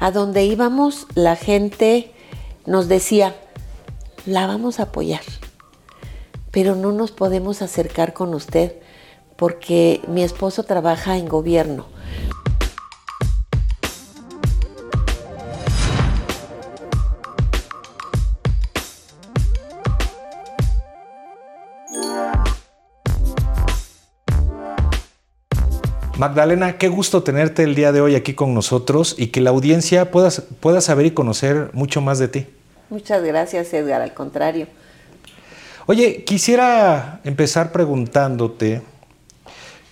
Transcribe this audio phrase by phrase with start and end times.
[0.00, 2.10] a donde íbamos la gente
[2.66, 3.36] nos decía,
[4.26, 5.22] la vamos a apoyar,
[6.50, 8.74] pero no nos podemos acercar con usted
[9.36, 11.86] porque mi esposo trabaja en gobierno.
[26.20, 30.10] Magdalena, qué gusto tenerte el día de hoy aquí con nosotros y que la audiencia
[30.10, 30.28] pueda,
[30.60, 32.46] pueda saber y conocer mucho más de ti.
[32.90, 34.66] Muchas gracias, Edgar, al contrario.
[35.86, 38.82] Oye, quisiera empezar preguntándote,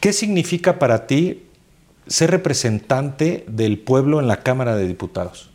[0.01, 1.47] ¿qué significa para ti
[2.07, 5.49] ser representante del pueblo en la Cámara de Diputados?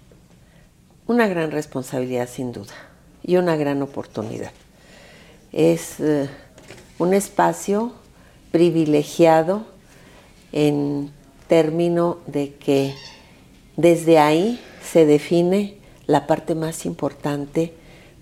[1.05, 2.73] Una gran responsabilidad, sin duda,
[3.21, 4.49] y una gran oportunidad.
[5.51, 6.27] Es eh,
[6.97, 7.93] un espacio
[8.51, 9.71] privilegiado
[10.53, 11.11] en
[11.47, 12.93] término de que
[13.75, 17.73] desde ahí se define la parte más importante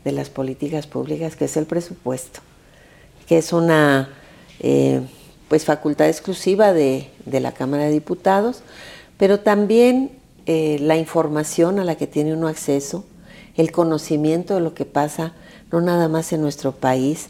[0.04, 2.40] de las políticas públicas, que es el presupuesto,
[3.28, 4.10] que es una
[4.60, 5.02] eh,
[5.48, 8.64] pues facultad exclusiva de, la Cámara de Diputados,
[9.18, 10.12] pero también
[10.46, 13.06] eh, la información a la que tiene uno acceso,
[13.56, 15.34] el conocimiento de lo que pasa
[15.72, 17.28] no nada más en nuestro país,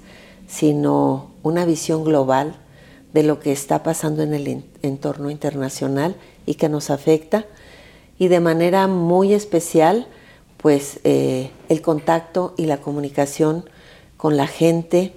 [0.47, 2.55] sino una visión global
[3.13, 7.45] de lo que está pasando en el entorno internacional y que nos afecta.
[8.17, 10.07] Y de manera muy especial
[10.57, 13.65] pues eh, el contacto y la comunicación
[14.15, 15.13] con la gente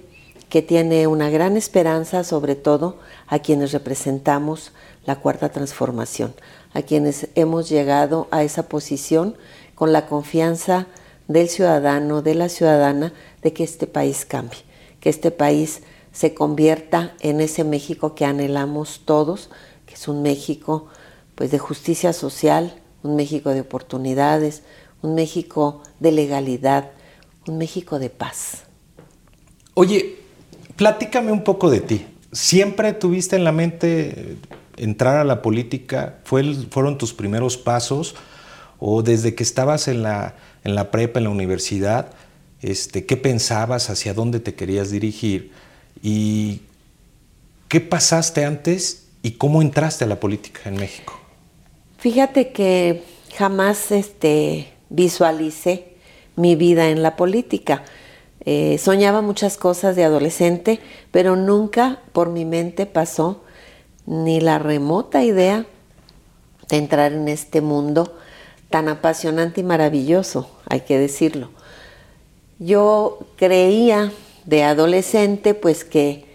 [0.49, 4.71] que tiene una gran esperanza, sobre todo a quienes representamos
[5.05, 6.33] la cuarta transformación,
[6.73, 9.35] a quienes hemos llegado a esa posición
[9.75, 10.87] con la confianza
[11.27, 14.59] del ciudadano, de la ciudadana, de que este país cambie,
[14.99, 15.81] que este país
[16.15, 19.49] se convierta en ese México que anhelamos todos,
[19.85, 20.87] que es un México
[21.35, 24.63] pues de justicia social, un México de oportunidades,
[25.01, 26.91] un México de legalidad,
[27.47, 28.63] un México de paz.
[29.73, 30.15] Oye,
[30.77, 32.05] platícame un poco de ti.
[32.31, 34.37] ¿Siempre tuviste en la mente
[34.77, 36.19] entrar a la política?
[36.23, 38.15] ¿Fueron tus primeros pasos?
[38.79, 42.11] ¿O desde que estabas en la, en la prepa, en la universidad,
[42.61, 45.51] este, qué pensabas, hacia dónde te querías dirigir?
[46.07, 46.61] ¿Y
[47.67, 51.19] qué pasaste antes y cómo entraste a la política en México?
[51.97, 53.01] Fíjate que
[53.35, 55.95] jamás este, visualicé
[56.35, 57.85] mi vida en la política.
[58.41, 60.79] Eh, soñaba muchas cosas de adolescente,
[61.09, 63.41] pero nunca por mi mente pasó
[64.05, 65.65] ni la remota idea
[66.69, 68.15] de entrar en este mundo
[68.69, 71.49] tan apasionante y maravilloso, hay que decirlo.
[72.59, 74.11] Yo creía
[74.45, 76.25] de adolescente, pues que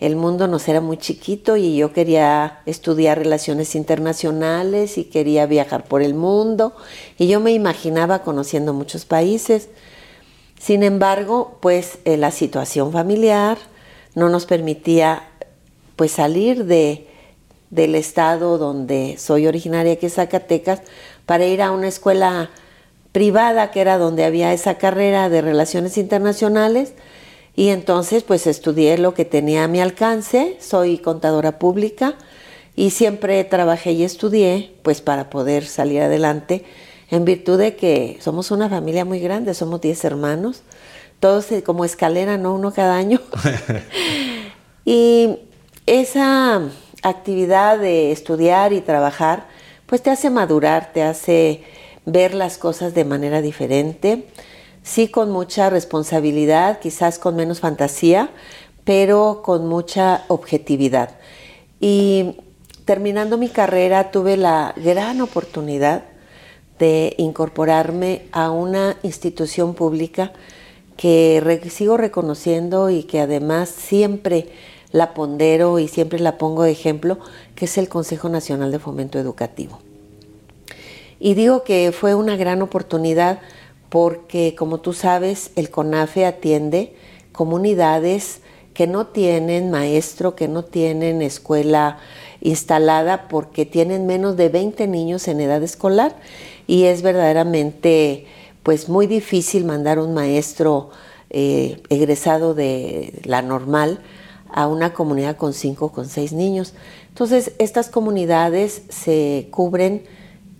[0.00, 5.84] el mundo nos era muy chiquito y yo quería estudiar relaciones internacionales y quería viajar
[5.84, 6.74] por el mundo
[7.16, 9.68] y yo me imaginaba conociendo muchos países.
[10.58, 13.58] Sin embargo, pues eh, la situación familiar
[14.14, 15.28] no nos permitía
[15.96, 17.06] pues salir de,
[17.70, 20.82] del estado donde soy originaria, que es Zacatecas,
[21.26, 22.50] para ir a una escuela
[23.12, 26.94] privada, que era donde había esa carrera de relaciones internacionales,
[27.56, 32.16] y entonces pues estudié lo que tenía a mi alcance, soy contadora pública
[32.74, 36.64] y siempre trabajé y estudié pues para poder salir adelante
[37.10, 40.62] en virtud de que somos una familia muy grande, somos 10 hermanos,
[41.20, 42.54] todos como escalera, ¿no?
[42.54, 43.20] Uno cada año.
[44.84, 45.38] y
[45.86, 46.62] esa
[47.02, 49.46] actividad de estudiar y trabajar
[49.86, 51.62] pues te hace madurar, te hace
[52.06, 54.26] ver las cosas de manera diferente
[54.84, 58.30] sí con mucha responsabilidad, quizás con menos fantasía,
[58.84, 61.10] pero con mucha objetividad.
[61.80, 62.36] Y
[62.84, 66.04] terminando mi carrera tuve la gran oportunidad
[66.78, 70.32] de incorporarme a una institución pública
[70.96, 74.50] que sigo reconociendo y que además siempre
[74.92, 77.18] la pondero y siempre la pongo de ejemplo,
[77.56, 79.80] que es el Consejo Nacional de Fomento Educativo.
[81.18, 83.40] Y digo que fue una gran oportunidad
[83.88, 86.94] porque como tú sabes, el CONAFE atiende
[87.32, 88.40] comunidades
[88.74, 91.98] que no tienen maestro, que no tienen escuela
[92.40, 96.16] instalada porque tienen menos de 20 niños en edad escolar
[96.66, 98.26] y es verdaderamente
[98.62, 100.90] pues muy difícil mandar un maestro
[101.30, 104.00] eh, egresado de la normal
[104.50, 106.74] a una comunidad con cinco o con seis niños.
[107.08, 110.04] Entonces, estas comunidades se cubren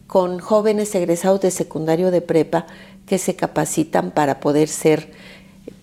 [0.07, 2.67] con jóvenes egresados de secundario de prepa
[3.07, 5.13] que se capacitan para poder ser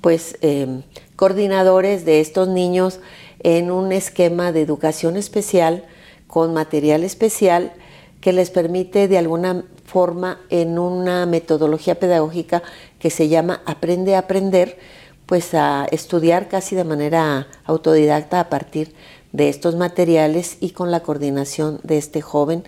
[0.01, 0.83] pues em,
[1.15, 2.99] coordinadores de estos niños
[3.43, 5.85] en un esquema de educación especial
[6.27, 7.73] con material especial
[8.21, 12.63] que les permite de alguna forma en una metodología pedagógica
[12.99, 14.77] que se llama Aprende a Aprender,
[15.25, 18.93] pues a estudiar casi de manera autodidacta a partir
[19.33, 22.63] de estos materiales y con la coordinación de este joven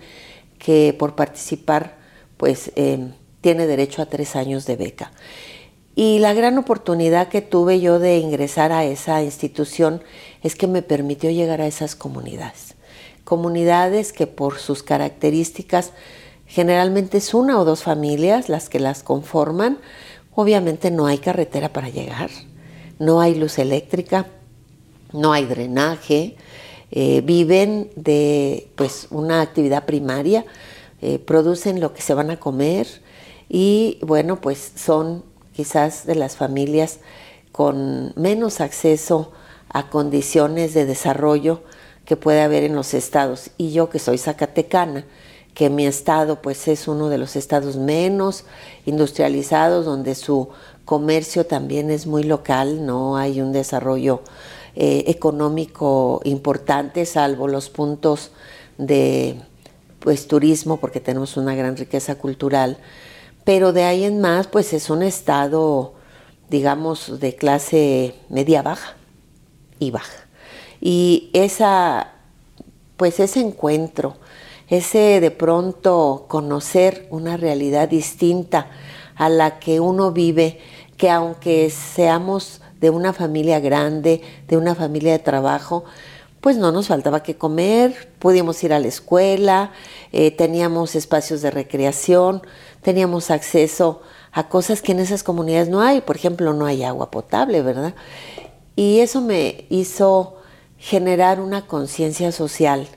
[0.58, 1.96] que por participar
[2.36, 3.12] pues eh,
[3.44, 5.12] tiene derecho a tres años de beca.
[5.94, 10.02] Y la gran oportunidad que tuve yo de ingresar a esa institución
[10.42, 12.74] es que me permitió llegar a esas comunidades.
[13.22, 15.92] Comunidades que por sus características
[16.46, 19.76] generalmente es una o dos familias las que las conforman.
[20.34, 22.30] Obviamente no hay carretera para llegar,
[22.98, 24.26] no hay luz eléctrica,
[25.12, 26.36] no hay drenaje,
[26.92, 30.46] eh, viven de pues una actividad primaria,
[31.02, 33.03] eh, producen lo que se van a comer
[33.54, 35.22] y bueno pues son
[35.52, 36.98] quizás de las familias
[37.52, 39.30] con menos acceso
[39.68, 41.62] a condiciones de desarrollo
[42.04, 43.50] que puede haber en los estados.
[43.56, 45.06] Y yo que soy zacatecana,
[45.54, 48.44] que mi estado pues es uno de los estados menos
[48.86, 50.48] industrializados, donde su
[50.84, 54.22] comercio también es muy local, no hay un desarrollo
[54.74, 58.32] eh, económico importante, salvo los puntos
[58.78, 59.36] de
[60.00, 62.78] pues turismo, porque tenemos una gran riqueza cultural
[63.44, 65.94] pero de ahí en más, pues es un estado,
[66.48, 68.96] digamos, de clase media baja
[69.78, 70.26] y baja.
[70.80, 72.12] Y esa,
[72.96, 74.16] pues ese encuentro,
[74.68, 78.68] ese de pronto conocer una realidad distinta
[79.14, 80.60] a la que uno vive,
[80.96, 85.84] que aunque seamos de una familia grande, de una familia de trabajo,
[86.44, 89.72] pues no nos faltaba que comer, pudimos ir a la escuela,
[90.12, 92.42] eh, teníamos espacios de recreación,
[92.82, 97.10] teníamos acceso a cosas que en esas comunidades no hay, por ejemplo, no hay agua
[97.10, 97.94] potable, ¿verdad?
[98.76, 100.36] Y eso me hizo
[100.76, 102.88] generar una conciencia social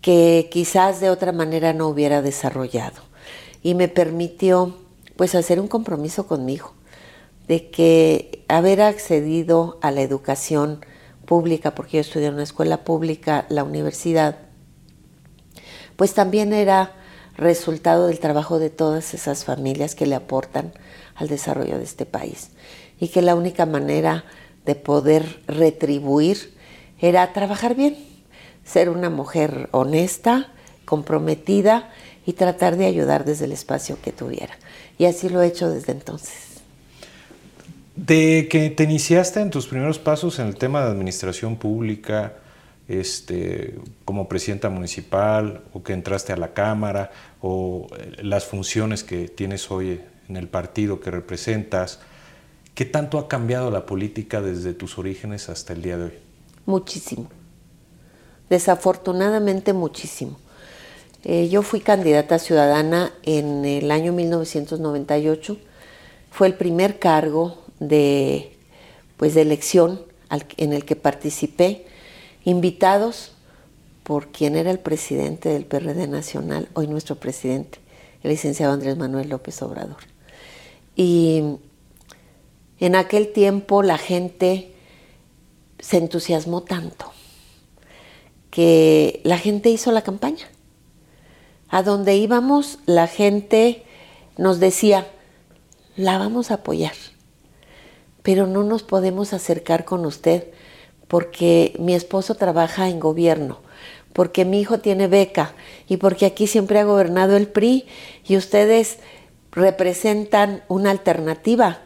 [0.00, 3.02] que quizás de otra manera no hubiera desarrollado
[3.64, 4.76] y me permitió
[5.16, 6.72] pues hacer un compromiso conmigo
[7.48, 10.86] de que haber accedido a la educación
[11.24, 14.38] pública, porque yo estudié en una escuela pública, la universidad,
[15.96, 16.92] pues también era
[17.36, 20.72] resultado del trabajo de todas esas familias que le aportan
[21.14, 22.50] al desarrollo de este país.
[23.00, 24.24] Y que la única manera
[24.64, 26.54] de poder retribuir
[27.00, 27.96] era trabajar bien,
[28.64, 30.52] ser una mujer honesta,
[30.84, 31.90] comprometida
[32.24, 34.56] y tratar de ayudar desde el espacio que tuviera.
[34.98, 36.53] Y así lo he hecho desde entonces.
[37.96, 42.34] De que te iniciaste en tus primeros pasos en el tema de administración pública,
[42.88, 47.10] este, como presidenta municipal o que entraste a la Cámara
[47.40, 52.00] o eh, las funciones que tienes hoy en el partido que representas.
[52.74, 56.18] ¿Qué tanto ha cambiado la política desde tus orígenes hasta el día de hoy?
[56.66, 57.28] Muchísimo.
[58.50, 60.36] Desafortunadamente muchísimo.
[61.22, 65.56] Eh, yo fui candidata ciudadana en el año 1998.
[66.30, 68.56] Fue el primer cargo de,
[69.16, 70.02] pues, de elección
[70.56, 71.86] en el que participé
[72.44, 73.32] invitados
[74.02, 77.78] por quien era el presidente del PRD Nacional, hoy nuestro presidente,
[78.22, 79.96] el licenciado Andrés Manuel López Obrador.
[80.94, 81.42] Y
[82.80, 84.74] en aquel tiempo la gente
[85.78, 87.12] se entusiasmó tanto
[88.50, 90.46] que la gente hizo la campaña.
[91.68, 93.82] A donde íbamos, la gente
[94.36, 95.08] nos decía,
[95.96, 96.94] la vamos a apoyar,
[98.24, 100.48] pero no nos podemos acercar con usted
[101.08, 103.60] porque mi esposo trabaja en gobierno,
[104.14, 105.54] porque mi hijo tiene beca
[105.86, 107.84] y porque aquí siempre ha gobernado el PRI
[108.26, 108.98] y ustedes
[109.52, 111.82] representan una alternativa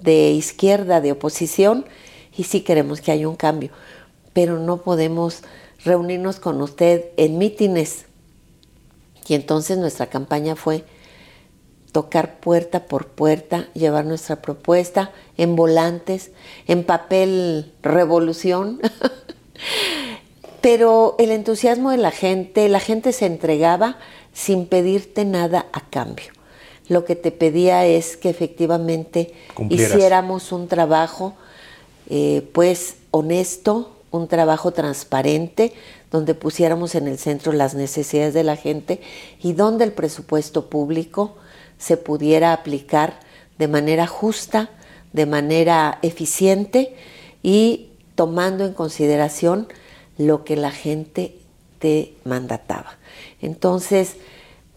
[0.00, 1.84] de izquierda, de oposición,
[2.36, 3.70] y sí queremos que haya un cambio,
[4.32, 5.42] pero no podemos
[5.84, 8.04] reunirnos con usted en mítines.
[9.26, 10.84] Y entonces nuestra campaña fue
[11.92, 16.30] tocar puerta por puerta, llevar nuestra propuesta en volantes,
[16.66, 18.80] en papel revolución.
[20.60, 23.98] Pero el entusiasmo de la gente, la gente se entregaba
[24.32, 26.26] sin pedirte nada a cambio.
[26.88, 29.34] Lo que te pedía es que efectivamente
[29.68, 31.34] hiciéramos un trabajo
[32.08, 35.74] eh, pues honesto, un trabajo transparente,
[36.10, 39.00] donde pusiéramos en el centro las necesidades de la gente
[39.42, 41.36] y donde el presupuesto público
[41.78, 43.20] se pudiera aplicar
[43.58, 44.70] de manera justa,
[45.12, 46.94] de manera eficiente
[47.42, 49.68] y tomando en consideración
[50.16, 51.36] lo que la gente
[51.78, 52.98] te mandataba.
[53.40, 54.16] Entonces,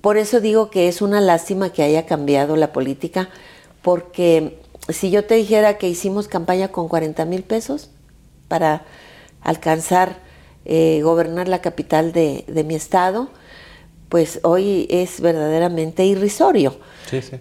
[0.02, 3.30] por eso digo que es una lástima que haya cambiado la política,
[3.82, 7.90] porque si yo te dijera que hicimos campaña con 40 mil pesos
[8.48, 8.86] para
[9.42, 10.20] alcanzar,
[10.66, 13.30] eh, gobernar la capital de mi estado,
[14.12, 16.76] pues hoy es verdaderamente irrisorio.
[17.10, 17.38] Sí, sí.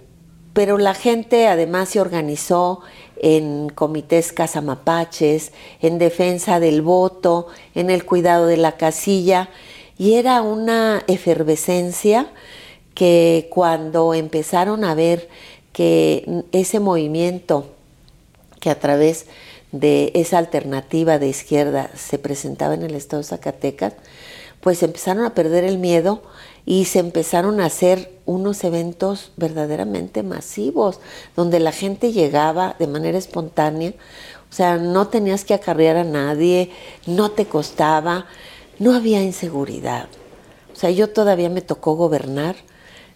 [0.53, 2.83] Pero la gente además se organizó
[3.21, 5.51] en comités casamapaches,
[5.83, 9.49] en defensa del voto, en el cuidado de la casilla,
[9.99, 12.29] y era una efervescencia
[12.95, 15.29] que cuando empezaron a ver
[15.73, 17.67] que ese movimiento
[18.61, 19.27] que a través
[19.73, 23.95] de esa alternativa de izquierda se presentaba en el estado de Zacatecas,
[24.61, 26.23] pues empezaron a perder el miedo
[26.67, 31.01] y se empezaron a hacer unos eventos verdaderamente masivos,
[31.35, 33.95] donde la gente llegaba de manera espontánea,
[34.51, 36.71] o sea, no tenías que acarrear a nadie,
[37.07, 38.27] no te costaba,
[38.79, 40.09] no había inseguridad.
[40.73, 42.57] O sea, yo todavía me tocó gobernar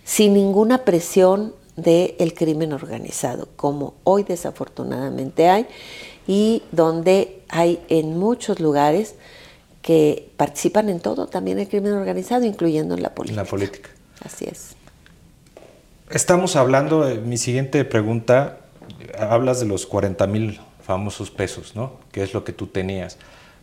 [0.05, 5.67] sin ninguna presión del crimen organizado, como hoy desafortunadamente hay,
[6.27, 9.17] y donde hay en muchos lugares
[9.85, 13.39] que participan en todo, también el crimen organizado, incluyendo en la política.
[13.39, 13.91] En la política.
[14.25, 14.77] Así es.
[16.09, 18.61] Estamos hablando, de mi siguiente pregunta,
[19.19, 21.99] hablas de los 40 mil famosos pesos, ¿no?
[22.13, 23.19] Que es lo que tú tenías.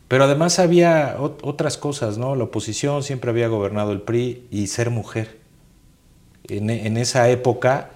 [0.07, 2.35] Pero además había otras cosas, ¿no?
[2.35, 5.39] La oposición siempre había gobernado el PRI y ser mujer.
[6.47, 7.89] En, en esa época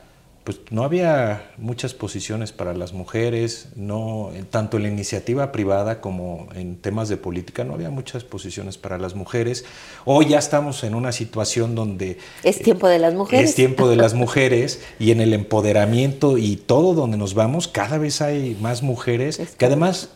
[0.46, 6.48] pues no había muchas posiciones para las mujeres, no tanto en la iniciativa privada como
[6.54, 9.66] en temas de política no había muchas posiciones para las mujeres.
[10.06, 13.50] Hoy ya estamos en una situación donde es tiempo de las mujeres.
[13.50, 17.98] Es tiempo de las mujeres y en el empoderamiento y todo donde nos vamos cada
[17.98, 20.10] vez hay más mujeres que además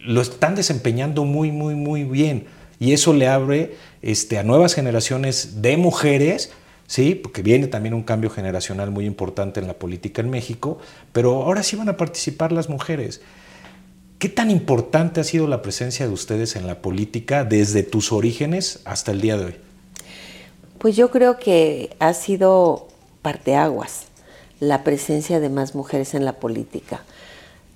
[0.00, 2.46] lo están desempeñando muy muy muy bien
[2.80, 6.50] y eso le abre este a nuevas generaciones de mujeres
[6.86, 7.14] ¿sí?
[7.14, 10.78] Porque viene también un cambio generacional muy importante en la política en México,
[11.12, 13.20] pero ahora sí van a participar las mujeres.
[14.18, 18.80] ¿Qué tan importante ha sido la presencia de ustedes en la política desde tus orígenes
[18.84, 19.56] hasta el día de hoy?
[20.78, 22.88] Pues yo creo que ha sido
[23.22, 24.06] parteaguas
[24.60, 27.02] la presencia de más mujeres en la política.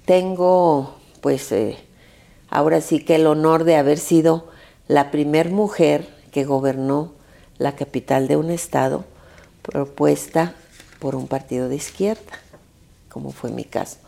[0.07, 1.77] Tengo, pues, eh,
[2.49, 4.49] ahora sí que el honor de haber sido
[4.89, 7.13] la primer mujer que gobernó
[7.61, 9.05] la capital de un estado
[9.63, 10.55] propuesta
[10.99, 12.41] por un partido de izquierda,
[13.11, 13.99] como fue mi caso.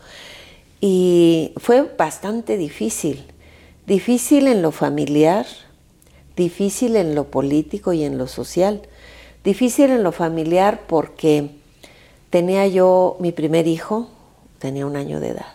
[0.81, 3.23] Y fue bastante difícil,
[3.85, 5.45] difícil en lo familiar,
[6.35, 8.81] difícil en lo político y en lo social.
[9.43, 11.51] Difícil en lo familiar porque
[12.31, 14.09] tenía yo mi primer hijo,
[14.57, 15.53] tenía un año de edad.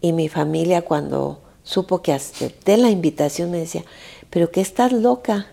[0.00, 3.84] Y mi familia cuando supo que acepté la invitación me decía,
[4.30, 5.46] pero que estás loca,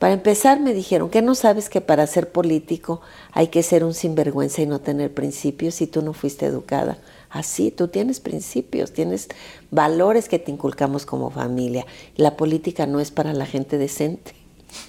[0.00, 3.02] para empezar me dijeron que no sabes que para ser político
[3.32, 6.96] hay que ser un sinvergüenza y no tener principios y tú no fuiste educada.
[7.28, 9.28] Así, tú tienes principios, tienes
[9.70, 11.84] valores que te inculcamos como familia.
[12.16, 14.32] La política no es para la gente decente.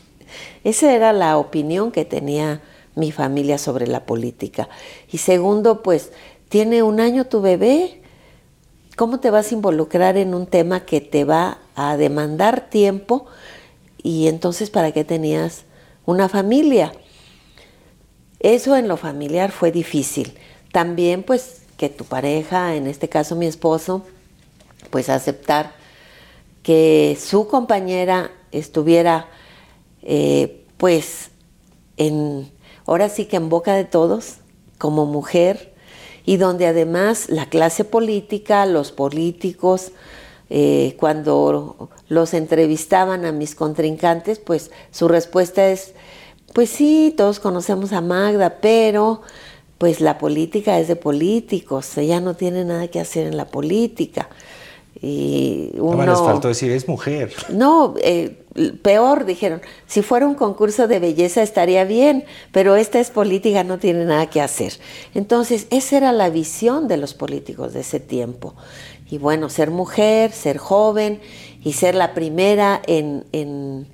[0.63, 2.62] Esa era la opinión que tenía
[2.96, 4.70] mi familia sobre la política.
[5.12, 6.13] Y segundo, pues,
[6.48, 8.01] tiene un año tu bebé.
[8.96, 13.27] ¿Cómo te vas a involucrar en un tema que te va a demandar tiempo?
[14.03, 15.63] Y entonces ¿para qué tenías
[16.05, 16.91] una familia?
[18.39, 20.38] Eso en lo familiar fue difícil.
[20.72, 24.05] También pues que tu pareja, en este caso mi esposo,
[24.89, 25.74] pues aceptar
[26.63, 29.27] que su compañera estuviera
[30.03, 31.29] eh, pues
[31.98, 32.51] en,
[32.86, 34.38] ahora sí que en boca de todos,
[34.77, 35.74] como mujer,
[36.25, 39.91] y donde además la clase política, los políticos,
[40.53, 45.93] eh, cuando los entrevistaban a mis contrincantes, pues su respuesta es,
[46.53, 49.22] pues sí, todos conocemos a Magda, pero
[49.77, 54.27] pues la política es de políticos, ella no tiene nada que hacer en la política.
[55.01, 57.34] Y uno, no les faltó decir, es mujer.
[57.50, 58.43] No, eh,
[58.84, 63.79] peor, dijeron, si fuera un concurso de belleza estaría bien, pero esta es política, no
[63.79, 64.74] tiene nada que hacer.
[65.15, 68.53] Entonces, esa era la visión de los políticos de ese tiempo.
[69.12, 71.20] Y bueno, ser mujer, ser joven
[71.63, 73.86] y ser la primera en,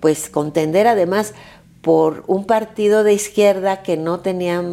[0.00, 1.34] pues contender además
[1.82, 4.64] por un partido de izquierda que no tenía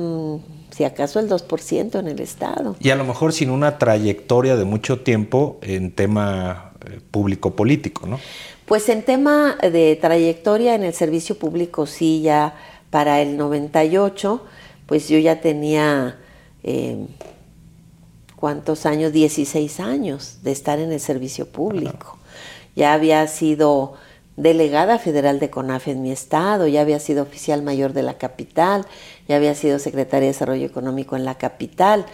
[0.72, 2.77] si acaso el 2% en el Estado.
[2.79, 8.08] Y a lo mejor sin una trayectoria de mucho tiempo en tema eh, público político,
[8.08, 8.20] ¿no?
[8.65, 12.56] Pues en tema de trayectoria en el servicio público, sí, ya
[12.89, 14.46] para el 98,
[14.86, 16.18] pues yo ya tenía
[16.63, 17.06] eh,
[18.39, 19.12] ¿cuántos años?
[19.12, 22.17] 16 años de estar en el servicio público.
[22.74, 23.96] Ya había sido
[24.38, 28.86] delegada federal de CONAF en mi estado, ya había sido oficial mayor de la capital,
[29.27, 32.05] ya había sido secretaria de Desarrollo Económico en la capital.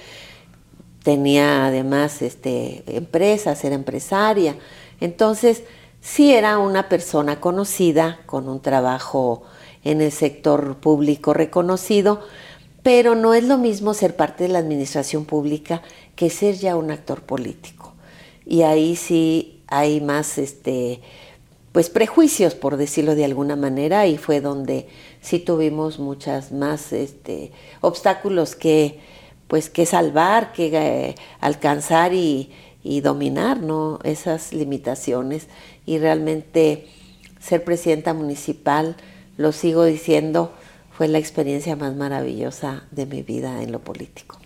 [1.03, 4.55] Tenía además este, empresas, era empresaria.
[4.99, 5.61] Entonces,
[6.01, 9.43] sí era una persona conocida con un trabajo
[9.83, 12.21] en el sector público reconocido,
[12.81, 15.83] pero no es lo mismo ser parte de la administración pública
[16.15, 17.93] que ser ya un actor político.
[18.45, 21.01] Y ahí sí hay más este
[21.71, 24.87] pues prejuicios, por decirlo de alguna manera, y fue donde
[25.19, 29.01] sí tuvimos muchas más este, obstáculos que
[29.47, 32.49] pues que salvar, que eh, alcanzar y,
[32.81, 33.99] y dominar ¿no?
[34.03, 35.47] esas limitaciones.
[35.85, 36.87] Y realmente
[37.39, 38.95] ser presidenta municipal,
[39.37, 40.53] lo sigo diciendo,
[40.91, 44.37] fue la experiencia más maravillosa de mi vida en lo político.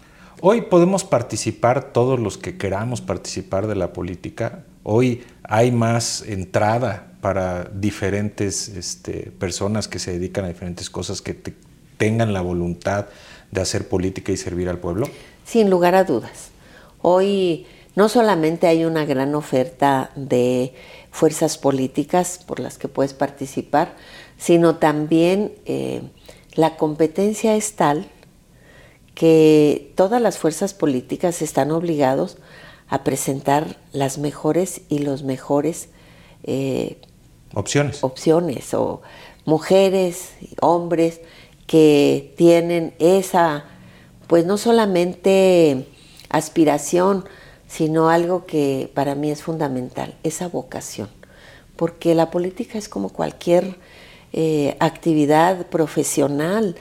[0.41, 4.63] Hoy podemos participar todos los que queramos participar de la política.
[4.83, 11.35] Hoy hay más entrada para diferentes este, personas que se dedican a diferentes cosas, que
[11.97, 13.07] tengan la voluntad
[13.51, 15.09] de hacer política y servir al pueblo.
[15.43, 16.51] Sin lugar a dudas.
[17.01, 17.65] Hoy
[17.97, 20.73] no solamente hay una gran oferta de
[21.11, 23.93] fuerzas políticas por las que puedes participar,
[24.37, 26.01] sino también eh,
[26.53, 28.09] la competencia es tal
[29.19, 32.37] que todas las fuerzas políticas están obligados
[32.87, 35.89] a presentar las mejores y los mejores
[36.43, 37.01] eh,
[37.53, 38.01] opciones.
[38.01, 39.01] opciones o
[39.43, 41.19] mujeres, hombres
[41.67, 43.65] que tienen esa,
[44.27, 45.85] pues no solamente
[46.29, 47.25] aspiración,
[47.67, 51.09] sino algo que para mí es fundamental, esa vocación.
[51.75, 53.75] Porque la política es como cualquier
[54.31, 56.77] eh, actividad profesional,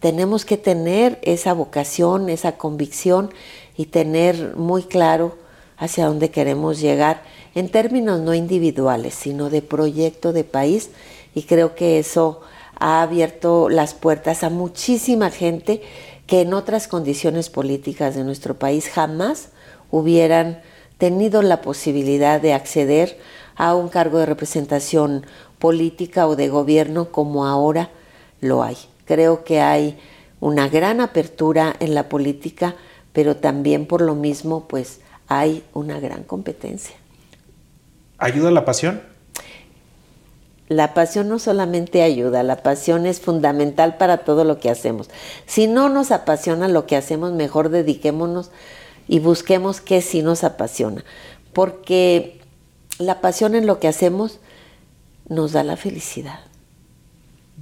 [0.00, 3.30] tenemos que tener esa vocación, esa convicción
[3.76, 5.36] y tener muy claro
[5.76, 7.22] hacia dónde queremos llegar
[7.54, 10.90] en términos no individuales, sino de proyecto de país
[11.34, 12.40] y creo que eso
[12.78, 15.82] ha abierto las puertas a muchísima gente
[16.26, 19.50] que en otras condiciones políticas de nuestro país jamás
[19.90, 20.60] hubieran
[20.98, 23.18] tenido la posibilidad de acceder
[23.54, 25.24] a un cargo de representación
[25.58, 27.90] política o de gobierno como ahora
[28.40, 28.76] lo hay.
[29.06, 29.98] Creo que hay
[30.40, 32.74] una gran apertura en la política,
[33.12, 36.96] pero también por lo mismo, pues hay una gran competencia.
[38.18, 39.00] ¿Ayuda la pasión?
[40.68, 45.08] La pasión no solamente ayuda, la pasión es fundamental para todo lo que hacemos.
[45.46, 48.50] Si no nos apasiona lo que hacemos, mejor dediquémonos
[49.06, 51.04] y busquemos qué sí nos apasiona.
[51.52, 52.40] Porque
[52.98, 54.40] la pasión en lo que hacemos
[55.28, 56.40] nos da la felicidad.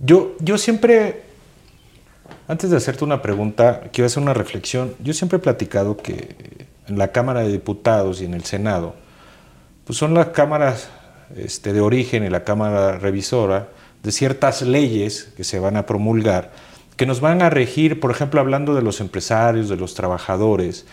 [0.02, 1.22] Yo, yo siempre
[2.46, 4.94] antes de hacerte una pregunta, quiero hacer una reflexión.
[5.00, 8.94] Yo siempre he platicado que en la Cámara de Diputados y en el Senado,
[9.85, 10.88] pues son las cámaras
[11.37, 13.68] este, de origen y la Cámara Revisora
[14.02, 16.52] de ciertas leyes que se van a promulgar,
[16.96, 20.87] que nos van a regir, por ejemplo, hablando de los empresarios, de los trabajadores.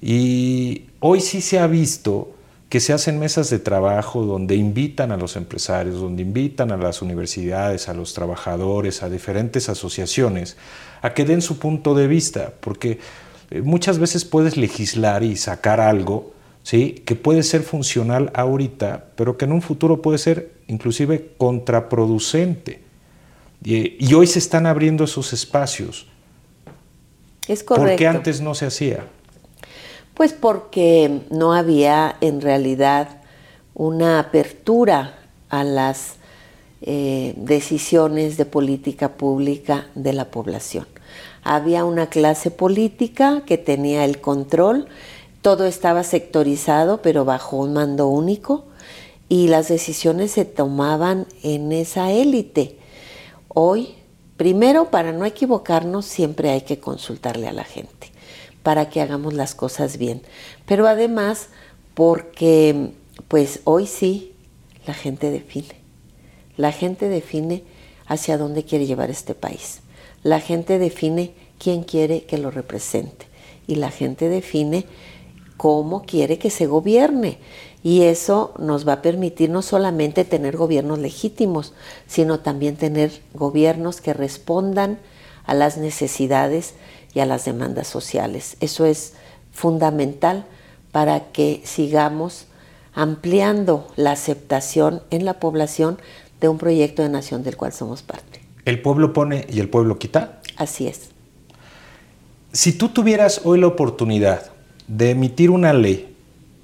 [0.00, 2.34] Y hoy sí se ha visto
[2.68, 7.00] que se hacen mesas de trabajo donde invitan a los empresarios, donde invitan a las
[7.00, 10.56] universidades, a los trabajadores, a diferentes asociaciones,
[11.00, 12.98] a que den su punto de vista, porque
[13.50, 17.02] eh, muchas veces puedes legislar y sacar algo, ¿sí?
[17.06, 22.82] que puede ser funcional ahorita, pero que en un futuro puede ser inclusive contraproducente.
[23.64, 26.06] Y, y hoy se están abriendo esos espacios.
[27.48, 27.88] Es correcto.
[27.88, 29.06] Porque antes no se hacía.
[30.18, 33.20] Pues porque no había en realidad
[33.72, 35.16] una apertura
[35.48, 36.16] a las
[36.82, 40.88] eh, decisiones de política pública de la población.
[41.44, 44.88] Había una clase política que tenía el control,
[45.40, 48.64] todo estaba sectorizado pero bajo un mando único
[49.28, 52.76] y las decisiones se tomaban en esa élite.
[53.46, 53.94] Hoy,
[54.36, 58.17] primero, para no equivocarnos, siempre hay que consultarle a la gente
[58.62, 60.22] para que hagamos las cosas bien.
[60.66, 61.48] Pero además
[61.94, 62.92] porque
[63.28, 64.32] pues hoy sí
[64.86, 65.76] la gente define.
[66.56, 67.62] La gente define
[68.06, 69.80] hacia dónde quiere llevar este país.
[70.22, 73.26] La gente define quién quiere que lo represente.
[73.66, 74.86] Y la gente define
[75.56, 77.38] cómo quiere que se gobierne.
[77.82, 81.74] Y eso nos va a permitir no solamente tener gobiernos legítimos,
[82.06, 84.98] sino también tener gobiernos que respondan
[85.44, 86.74] a las necesidades
[87.18, 88.56] y a las demandas sociales.
[88.60, 89.14] Eso es
[89.50, 90.46] fundamental
[90.92, 92.46] para que sigamos
[92.94, 95.98] ampliando la aceptación en la población
[96.40, 98.40] de un proyecto de nación del cual somos parte.
[98.64, 100.40] ¿El pueblo pone y el pueblo quita?
[100.56, 101.10] Así es.
[102.52, 104.52] Si tú tuvieras hoy la oportunidad
[104.86, 106.14] de emitir una ley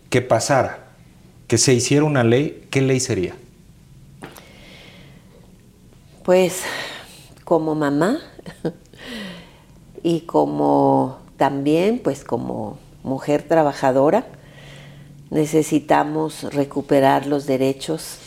[0.08, 0.86] que pasara,
[1.48, 3.34] que se hiciera una ley, ¿qué ley sería?
[6.22, 6.62] Pues
[7.42, 8.20] como mamá
[10.04, 14.26] y como también pues como mujer trabajadora
[15.30, 18.18] necesitamos recuperar los derechos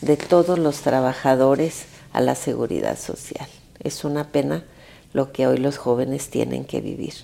[0.00, 3.46] de todos los trabajadores a la seguridad social.
[3.78, 4.64] Es una pena
[5.12, 7.14] lo que hoy los jóvenes tienen que vivir.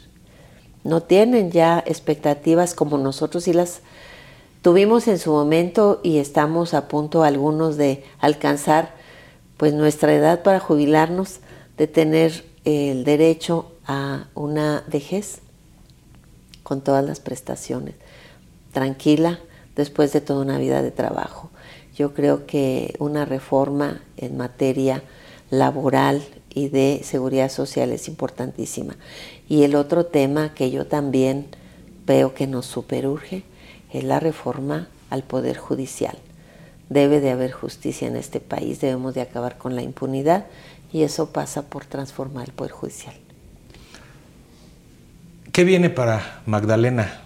[0.84, 3.80] No tienen ya expectativas como nosotros y las
[4.62, 8.94] tuvimos en su momento y estamos a punto algunos de alcanzar
[9.56, 11.40] pues nuestra edad para jubilarnos,
[11.78, 15.40] de tener el derecho a una vejez
[16.62, 17.94] con todas las prestaciones,
[18.72, 19.38] tranquila
[19.76, 21.50] después de toda una vida de trabajo.
[21.96, 25.02] Yo creo que una reforma en materia
[25.50, 28.96] laboral y de seguridad social es importantísima.
[29.48, 31.46] Y el otro tema que yo también
[32.06, 33.44] veo que nos superurge
[33.92, 36.16] es la reforma al Poder Judicial.
[36.88, 40.46] Debe de haber justicia en este país, debemos de acabar con la impunidad
[40.92, 43.14] y eso pasa por transformar el Poder Judicial.
[45.54, 47.20] ¿Qué viene para Magdalena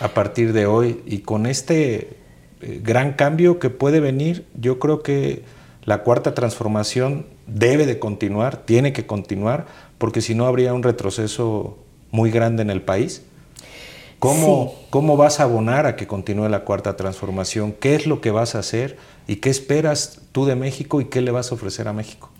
[0.00, 1.02] a partir de hoy?
[1.04, 2.16] Y con este
[2.62, 5.42] eh, gran cambio que puede venir, yo creo que
[5.84, 9.66] la cuarta transformación debe de continuar, tiene que continuar,
[9.98, 11.76] porque si no habría un retroceso
[12.12, 13.20] muy grande en el país.
[14.18, 17.72] ¿Cómo, ¿Cómo vas a abonar a que continúe la cuarta transformación?
[17.72, 18.96] ¿Qué es lo que vas a hacer?
[19.26, 22.30] ¿Y qué esperas tú de México y qué le vas a ofrecer a México?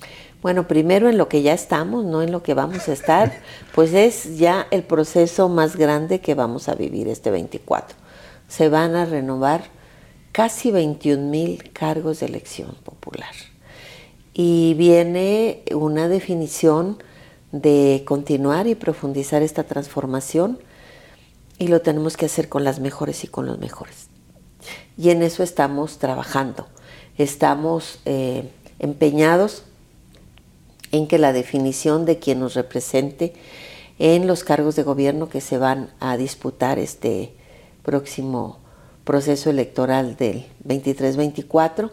[0.41, 3.33] Bueno, primero en lo que ya estamos, no en lo que vamos a estar,
[3.75, 7.97] pues es ya el proceso más grande que vamos a vivir este 24.
[8.47, 9.65] Se van a renovar
[10.33, 13.33] casi 21 mil cargos de elección popular.
[14.33, 17.03] Y viene una definición
[17.51, 20.59] de continuar y profundizar esta transformación
[21.59, 24.07] y lo tenemos que hacer con las mejores y con los mejores.
[24.97, 26.69] Y en eso estamos trabajando.
[27.17, 28.49] Estamos eh,
[28.79, 29.65] empeñados
[30.93, 33.35] en que la definición de quien nos represente
[33.99, 37.33] en los cargos de gobierno que se van a disputar este
[37.83, 38.59] próximo
[39.05, 41.91] proceso electoral del 23-24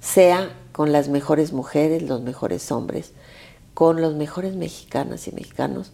[0.00, 3.12] sea con las mejores mujeres, los mejores hombres,
[3.74, 5.92] con los mejores mexicanas y mexicanos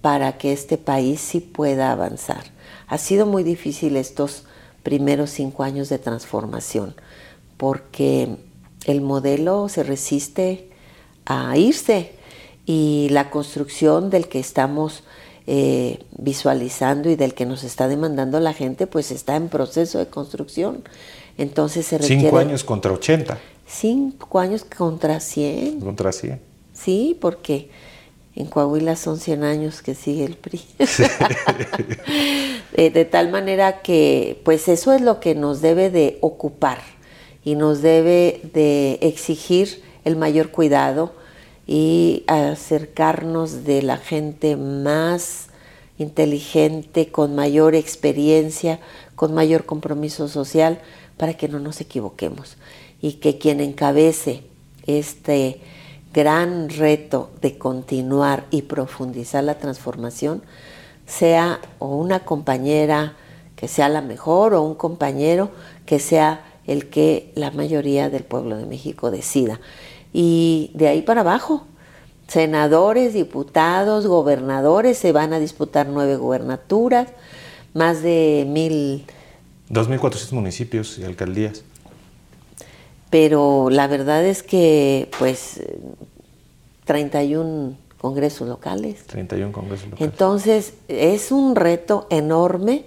[0.00, 2.44] para que este país sí pueda avanzar.
[2.86, 4.44] Ha sido muy difícil estos
[4.82, 6.94] primeros cinco años de transformación,
[7.56, 8.36] porque
[8.86, 10.69] el modelo se resiste
[11.26, 12.12] a irse
[12.66, 15.02] y la construcción del que estamos
[15.46, 20.06] eh, visualizando y del que nos está demandando la gente, pues está en proceso de
[20.06, 20.84] construcción.
[21.38, 22.22] Entonces se requiere...
[22.22, 23.38] Cinco años contra 80.
[23.66, 25.80] Cinco años contra 100.
[25.80, 26.40] Contra 100.
[26.72, 27.70] Sí, porque
[28.36, 30.60] en Coahuila son 100 años que sigue el PRI.
[32.76, 36.78] de, tal manera que, pues eso es lo que nos debe de ocupar
[37.44, 41.12] y nos debe de exigir el mayor cuidado
[41.66, 45.48] y acercarnos de la gente más
[45.98, 48.80] inteligente, con mayor experiencia,
[49.14, 50.80] con mayor compromiso social,
[51.16, 52.56] para que no nos equivoquemos
[53.02, 54.42] y que quien encabece
[54.86, 55.60] este
[56.12, 60.42] gran reto de continuar y profundizar la transformación
[61.06, 63.16] sea o una compañera
[63.54, 65.50] que sea la mejor o un compañero
[65.84, 69.60] que sea el que la mayoría del pueblo de México decida.
[70.12, 71.66] Y de ahí para abajo,
[72.28, 77.08] senadores, diputados, gobernadores, se van a disputar nueve gubernaturas,
[77.74, 79.04] más de mil...
[79.70, 81.62] 2.400 municipios y alcaldías
[83.10, 85.60] pero la verdad es que pues
[86.84, 89.04] 31 congresos locales.
[89.06, 90.10] 31 congresos locales.
[90.10, 92.84] Entonces es un reto enorme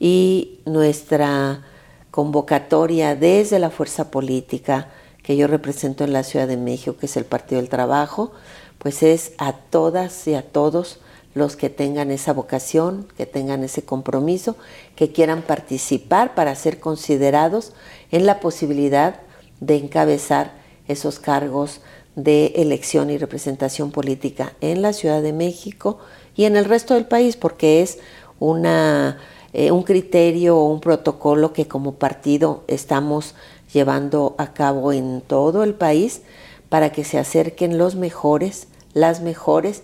[0.00, 1.64] y nuestra
[2.10, 4.88] convocatoria desde la fuerza política
[5.22, 8.32] que yo represento en la Ciudad de México, que es el Partido del Trabajo,
[8.78, 11.00] pues es a todas y a todos
[11.34, 14.56] los que tengan esa vocación, que tengan ese compromiso,
[14.96, 17.72] que quieran participar para ser considerados
[18.10, 19.20] en la posibilidad
[19.60, 20.52] de encabezar
[20.88, 21.82] esos cargos
[22.16, 25.98] de elección y representación política en la Ciudad de México
[26.34, 27.98] y en el resto del país, porque es
[28.40, 29.18] una,
[29.52, 33.34] eh, un criterio o un protocolo que como partido estamos
[33.72, 36.22] llevando a cabo en todo el país
[36.68, 39.82] para que se acerquen los mejores, las mejores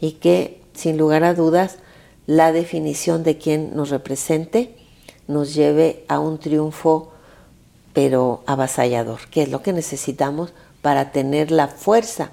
[0.00, 1.78] y que sin lugar a dudas
[2.26, 4.76] la definición de quien nos represente
[5.26, 7.10] nos lleve a un triunfo
[7.92, 10.52] pero avasallador, que es lo que necesitamos
[10.82, 12.30] para tener la fuerza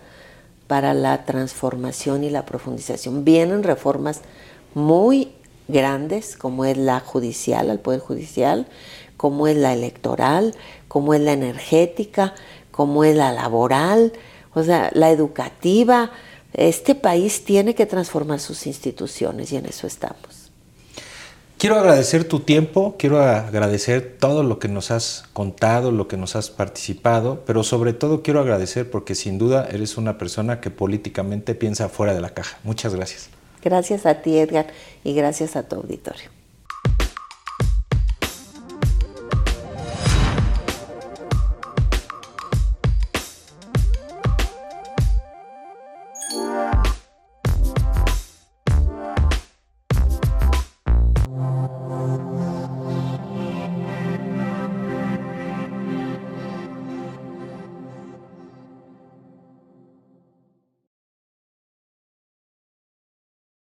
[0.67, 3.23] para la transformación y la profundización.
[3.23, 4.21] Vienen reformas
[4.73, 5.31] muy
[5.67, 8.67] grandes, como es la judicial, al Poder Judicial,
[9.17, 10.53] como es la electoral,
[10.87, 12.33] como es la energética,
[12.71, 14.13] como es la laboral,
[14.53, 16.11] o sea, la educativa.
[16.53, 20.51] Este país tiene que transformar sus instituciones y en eso estamos.
[21.57, 26.35] quiero agradecer tu tiempo, quiero agradecer todo lo que nos has contado, lo que nos
[26.35, 31.55] has participado, pero sobre todo quiero agradecer porque sin duda eres una persona que políticamente
[31.55, 32.57] piensa fuera de la caja.
[32.63, 33.29] Muchas gracias.
[33.65, 34.67] Gracias a ti, Edgar,
[35.03, 36.34] y gracias a tu auditorio.